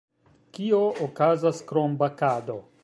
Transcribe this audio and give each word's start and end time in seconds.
Kio 0.57 0.79
okazas 1.07 1.63
krom 1.73 1.97
bakado? 2.05 2.63